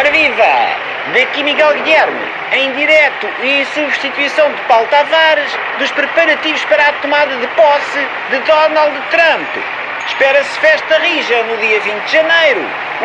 [0.00, 0.78] Ora viva!
[1.12, 6.92] Daqui Miguel Guilherme, em direto e em substituição de Paulo Tavares, dos preparativos para a
[6.94, 7.98] tomada de posse
[8.30, 9.79] de Donald Trump.
[10.20, 12.60] Espera-se festa rija no dia 20 de janeiro.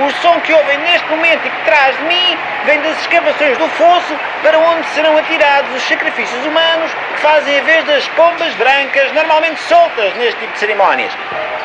[0.05, 3.70] O som que ouvem neste momento e que traz de mim vem das escavações do
[3.70, 9.13] fosso para onde serão atirados os sacrifícios humanos que fazem a vez das pombas brancas
[9.13, 11.13] normalmente soltas neste tipo de cerimónias.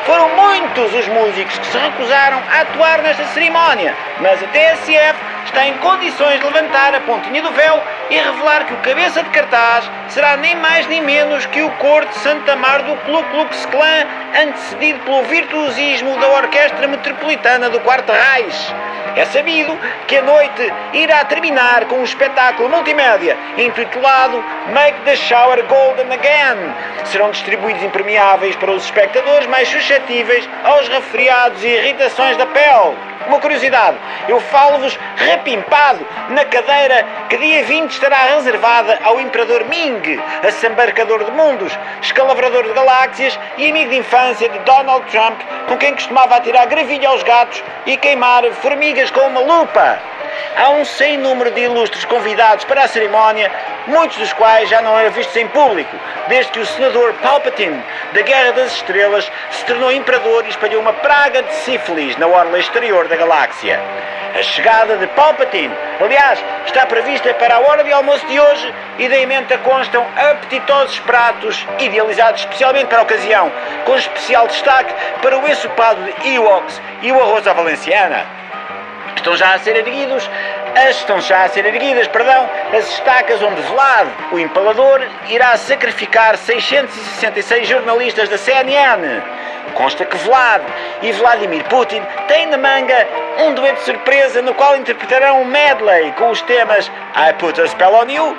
[0.05, 5.67] Foram muitos os músicos que se recusaram a atuar nesta cerimónia, mas a TSF está
[5.67, 9.89] em condições de levantar a pontinha do véu e revelar que o cabeça de cartaz
[10.09, 14.05] será nem mais nem menos que o cor de Santa Mar do Ku Klux Klan,
[14.43, 18.75] antecedido pelo virtuosismo da Orquestra Metropolitana do Quarto Reich.
[19.15, 25.63] É sabido que a noite irá terminar com um espetáculo multimédia intitulado Make the Shower
[25.65, 26.73] Golden Again.
[27.05, 33.10] Serão distribuídos impermeáveis para os espectadores mais suscetíveis aos resfriados e irritações da pele.
[33.27, 40.01] Uma curiosidade, eu falo-vos repimpado na cadeira que dia 20 estará reservada ao Imperador Ming,
[40.47, 45.93] assambarcador de mundos, escalavrador de galáxias e amigo de infância de Donald Trump, com quem
[45.93, 50.10] costumava atirar gravilha aos gatos e queimar formigas com uma lupa.
[50.57, 53.51] Há um sem número de ilustres convidados para a cerimónia,
[53.87, 55.95] muitos dos quais já não eram vistos em público,
[56.27, 60.93] desde que o senador Palpatine, da Guerra das Estrelas, se tornou imperador e espalhou uma
[60.93, 63.79] praga de sífilis na orla exterior da galáxia.
[64.33, 69.09] A chegada de Palpatine, aliás, está prevista para a hora de almoço de hoje e
[69.09, 73.51] da emenda constam apetitosos pratos idealizados especialmente para a ocasião,
[73.83, 78.40] com especial destaque para o ensopado de Ewoks e o arroz à valenciana.
[79.21, 80.27] Estão já a ser erguidos,
[80.75, 86.35] as estão já a ser erguidas, perdão, as estacas onde Vlad, o empalador, irá sacrificar
[86.35, 89.21] 666 jornalistas da CNN.
[89.75, 90.63] Consta que Vlad
[91.03, 96.31] e Vladimir Putin têm na manga um dueto surpresa no qual interpretarão um medley com
[96.31, 98.35] os temas I Put a Spell on You,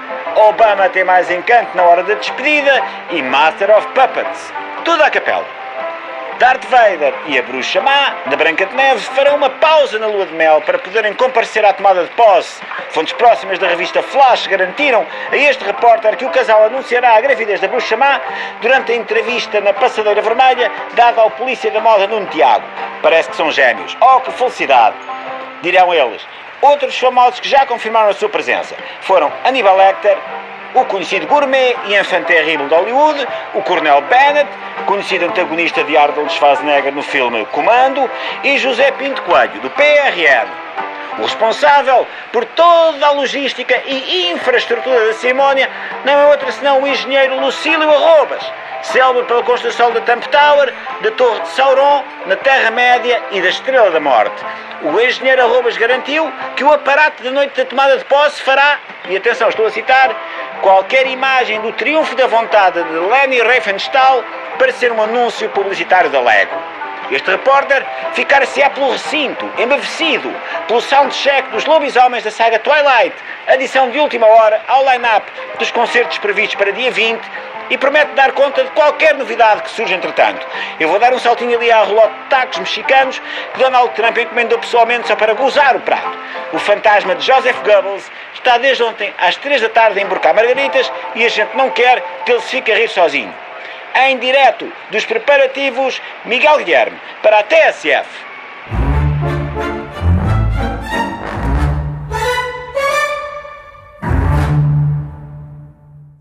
[0.48, 4.52] Obama tem mais encanto na hora da despedida e Master of Puppets.
[4.84, 5.61] Tudo à capela.
[6.42, 10.26] Darth Vader e a bruxa má, da Branca de Neve, farão uma pausa na lua
[10.26, 12.60] de mel para poderem comparecer à tomada de posse.
[12.90, 17.60] Fontes próximas da revista Flash garantiram a este repórter que o casal anunciará a gravidez
[17.60, 18.20] da bruxa má
[18.60, 22.66] durante a entrevista na Passadeira Vermelha dada ao polícia da moda Nuno Tiago.
[23.00, 23.96] Parece que são gêmeos.
[24.00, 24.96] Oh, que felicidade!
[25.62, 26.26] Dirão eles.
[26.60, 30.18] Outros famosos que já confirmaram a sua presença foram Aníbal Lecter,
[30.74, 34.48] o conhecido gourmet e enfant terrible de Hollywood, o Cornel Bennett,
[34.86, 38.10] conhecido antagonista de Arnold Schwarzenegger no filme Comando,
[38.42, 40.62] e José Pinto Coelho, do PRN.
[41.18, 45.68] O responsável por toda a logística e infraestrutura da cerimónia
[46.04, 48.42] não é outro senão o engenheiro Lucílio Arrobas,
[48.80, 50.72] célebre pela construção da Trump Tower,
[51.02, 54.42] da Torre de Sauron, na Terra-média e da Estrela da Morte.
[54.82, 58.78] O engenheiro Arrobas garantiu que o aparato da noite da tomada de posse fará,
[59.08, 60.16] e atenção, estou a citar,
[60.60, 64.22] qualquer imagem do triunfo da vontade de Leni Riefenstahl
[64.58, 66.56] para ser um anúncio publicitário da Lego.
[67.10, 70.34] Este repórter ficar-se-á pelo recinto, embevecido,
[70.66, 73.14] pelo soundcheck dos lobisomens da saga Twilight,
[73.46, 75.26] adição de última hora ao line-up
[75.58, 77.20] dos concertos previstos para dia 20
[77.70, 80.46] e promete dar conta de qualquer novidade que surja entretanto.
[80.78, 83.20] Eu vou dar um saltinho ali à relote de tacos mexicanos
[83.52, 86.21] que Donald Trump encomendou pessoalmente só para gozar o prato.
[86.52, 90.90] O fantasma de Joseph Goebbels está desde ontem às 3 da tarde a emborcar margaritas
[91.14, 93.34] e a gente não quer que ele se fique a rir sozinho.
[93.94, 98.31] Em direto dos preparativos, Miguel Guilherme, para a TSF.